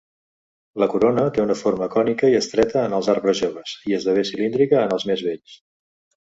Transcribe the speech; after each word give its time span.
La 0.83 0.85
corona 0.93 1.25
té 1.35 1.43
una 1.43 1.57
forma 1.59 1.87
cònica 1.95 2.31
i 2.31 2.37
estreta 2.39 2.79
en 2.87 2.95
els 3.01 3.11
arbres 3.15 3.39
joves 3.43 3.75
i 3.91 3.95
esdevé 3.99 4.25
cilíndrica 4.31 4.81
en 4.87 4.97
els 4.99 5.07
més 5.13 5.25
vells. 5.29 5.61